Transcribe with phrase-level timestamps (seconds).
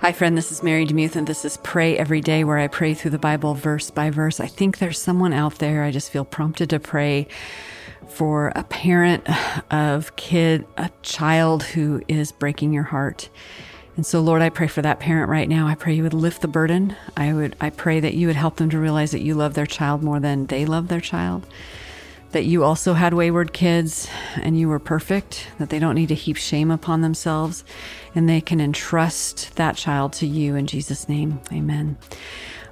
[0.00, 0.36] Hi, friend.
[0.36, 3.18] This is Mary DeMuth, and this is Pray Every Day, where I pray through the
[3.18, 4.40] Bible verse by verse.
[4.40, 5.82] I think there's someone out there.
[5.82, 7.28] I just feel prompted to pray
[8.06, 9.26] for a parent
[9.72, 13.30] of kid, a child who is breaking your heart.
[13.96, 15.66] And so, Lord, I pray for that parent right now.
[15.66, 16.94] I pray you would lift the burden.
[17.16, 19.66] I would, I pray that you would help them to realize that you love their
[19.66, 21.46] child more than they love their child
[22.36, 24.10] that you also had wayward kids
[24.42, 27.64] and you were perfect, that they don't need to heap shame upon themselves,
[28.14, 31.40] and they can entrust that child to you in Jesus' name.
[31.50, 31.96] Amen.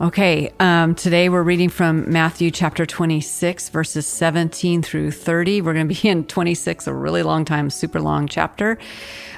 [0.00, 5.60] Okay, um, today we're reading from Matthew chapter 26, verses 17 through 30.
[5.60, 8.78] We're going to be in 26, a really long time, super long chapter.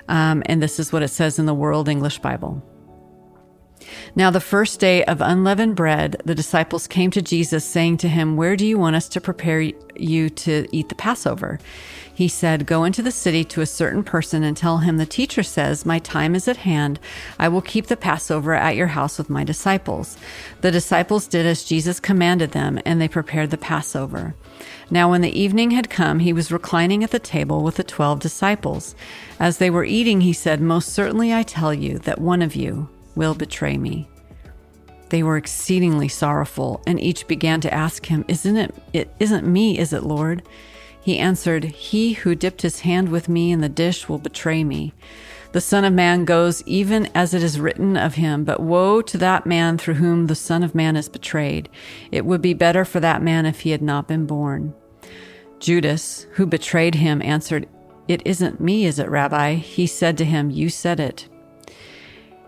[0.08, 2.62] Um, and this is what it says in the World English Bible.
[4.14, 8.36] Now, the first day of unleavened bread, the disciples came to Jesus, saying to him,
[8.36, 9.60] Where do you want us to prepare
[9.96, 11.58] you to eat the Passover?
[12.14, 15.42] He said, Go into the city to a certain person and tell him, The teacher
[15.42, 17.00] says, My time is at hand.
[17.38, 20.18] I will keep the Passover at your house with my disciples.
[20.60, 24.34] The disciples did as Jesus commanded them, and they prepared the Passover.
[24.90, 28.20] Now, when the evening had come, he was reclining at the table with the twelve
[28.20, 28.94] disciples.
[29.40, 32.90] As they were eating, he said, Most certainly I tell you that one of you,
[33.14, 34.08] will betray me.
[35.08, 39.78] They were exceedingly sorrowful, and each began to ask him, Isn't it, it isn't me,
[39.78, 40.42] is it, Lord?
[41.02, 44.94] He answered, He who dipped his hand with me in the dish will betray me.
[45.52, 49.18] The Son of Man goes even as it is written of him, but woe to
[49.18, 51.68] that man through whom the Son of Man is betrayed.
[52.10, 54.72] It would be better for that man if he had not been born.
[55.58, 57.68] Judas, who betrayed him, answered,
[58.08, 59.56] It isn't me, is it, Rabbi?
[59.56, 61.28] He said to him, You said it.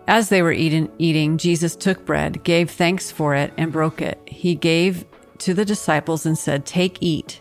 [0.07, 4.19] As they were eating, eating, Jesus took bread, gave thanks for it, and broke it.
[4.27, 5.05] He gave
[5.39, 7.39] to the disciples and said, Take, eat.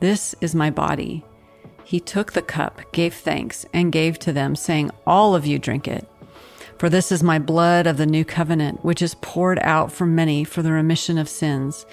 [0.00, 1.24] This is my body.
[1.82, 5.88] He took the cup, gave thanks, and gave to them, saying, All of you drink
[5.88, 6.08] it.
[6.78, 10.44] For this is my blood of the new covenant, which is poured out for many
[10.44, 11.84] for the remission of sins.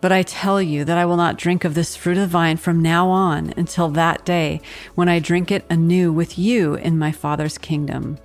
[0.00, 2.56] But I tell you that I will not drink of this fruit of the vine
[2.56, 4.60] from now on until that day
[4.94, 8.18] when I drink it anew with you in my Father's kingdom.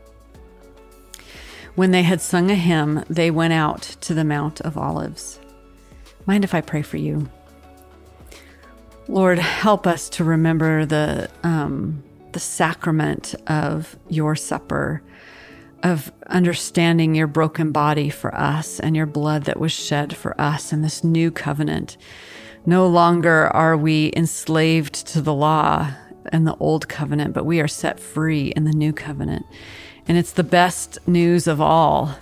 [1.77, 5.39] When they had sung a hymn, they went out to the Mount of Olives.
[6.25, 7.29] Mind if I pray for you?
[9.07, 15.03] Lord, help us to remember the um, the sacrament of your supper,
[15.83, 20.73] of understanding your broken body for us and your blood that was shed for us
[20.73, 21.95] in this new covenant.
[22.65, 25.91] No longer are we enslaved to the law
[26.31, 29.45] and the old covenant, but we are set free in the new covenant.
[30.07, 32.15] And it's the best news of all.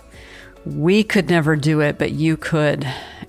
[0.64, 2.86] We could never do it, but you could.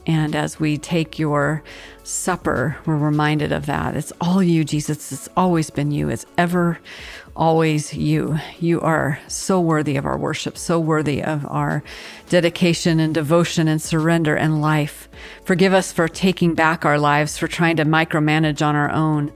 [0.08, 1.64] And as we take your
[2.04, 3.96] supper, we're reminded of that.
[3.96, 5.12] It's all you, Jesus.
[5.12, 6.10] It's always been you.
[6.10, 6.80] It's ever,
[7.36, 8.40] always you.
[8.60, 11.84] You are so worthy of our worship, so worthy of our
[12.30, 15.08] dedication and devotion and surrender and life.
[15.46, 19.32] Forgive us for taking back our lives, for trying to micromanage on our own.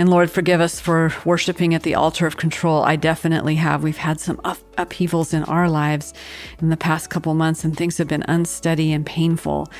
[0.00, 2.82] And Lord, forgive us for worshiping at the altar of control.
[2.82, 3.82] I definitely have.
[3.82, 6.14] We've had some up- upheavals in our lives
[6.58, 9.70] in the past couple months, and things have been unsteady and painful.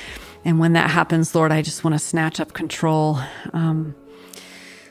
[0.45, 3.19] And when that happens, Lord, I just want to snatch up control.
[3.55, 3.95] Um,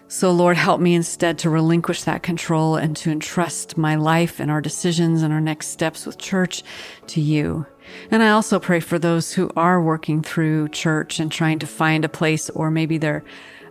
[0.07, 4.49] so, Lord, help me instead to relinquish that control and to entrust my life and
[4.49, 6.63] our decisions and our next steps with church
[7.05, 7.67] to you.
[8.09, 12.03] And I also pray for those who are working through church and trying to find
[12.03, 13.23] a place, or maybe they're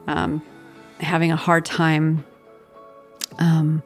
[0.06, 0.40] um,
[1.00, 2.24] having a hard time
[3.38, 3.82] um,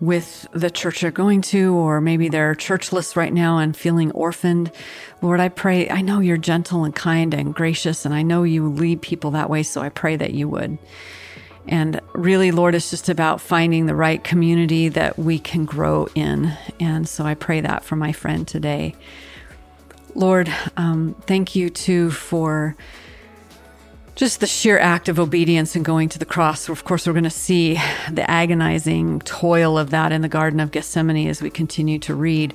[0.00, 4.70] with the church they're going to, or maybe they're churchless right now and feeling orphaned.
[5.22, 8.68] Lord, I pray, I know you're gentle and kind and gracious, and I know you
[8.68, 10.78] lead people that way, so I pray that you would.
[11.68, 16.56] And really, Lord, it's just about finding the right community that we can grow in.
[16.80, 18.96] And so I pray that for my friend today.
[20.14, 22.76] Lord, um, thank you too for
[24.14, 26.68] just the sheer act of obedience and going to the cross.
[26.68, 27.74] Of course, we're going to see
[28.10, 32.54] the agonizing toil of that in the Garden of Gethsemane as we continue to read.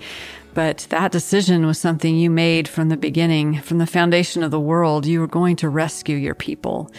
[0.53, 4.59] But that decision was something you made from the beginning, from the foundation of the
[4.59, 5.05] world.
[5.05, 6.89] You were going to rescue your people,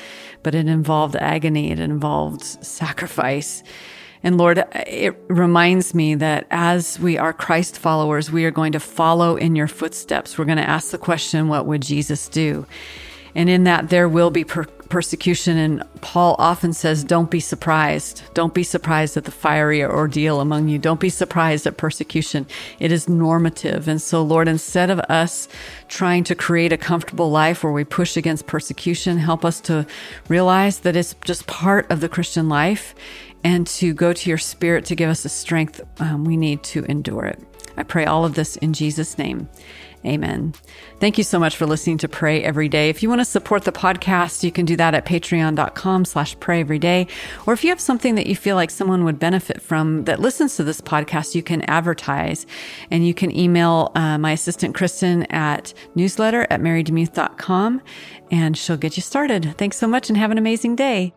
[0.42, 3.62] but it involved agony, it involved sacrifice.
[4.22, 8.80] And Lord, it reminds me that as we are Christ followers, we are going to
[8.80, 10.36] follow in your footsteps.
[10.36, 12.66] We're going to ask the question, what would Jesus do?
[13.36, 15.58] And in that, there will be per- persecution.
[15.58, 18.22] And Paul often says, Don't be surprised.
[18.32, 20.78] Don't be surprised at the fiery ordeal among you.
[20.78, 22.46] Don't be surprised at persecution.
[22.80, 23.88] It is normative.
[23.88, 25.48] And so, Lord, instead of us
[25.88, 29.86] trying to create a comfortable life where we push against persecution, help us to
[30.28, 32.94] realize that it's just part of the Christian life
[33.44, 36.84] and to go to your spirit to give us the strength um, we need to
[36.86, 37.38] endure it.
[37.76, 39.50] I pray all of this in Jesus' name.
[40.06, 40.54] Amen.
[41.00, 42.88] Thank you so much for listening to Pray Every Day.
[42.88, 46.60] If you want to support the podcast, you can do that at patreon.com slash pray
[46.60, 47.08] every day.
[47.46, 50.56] Or if you have something that you feel like someone would benefit from that listens
[50.56, 52.46] to this podcast, you can advertise
[52.90, 57.82] and you can email uh, my assistant Kristen at newsletter at marydemuth.com
[58.30, 59.54] and she'll get you started.
[59.58, 61.14] Thanks so much and have an amazing day.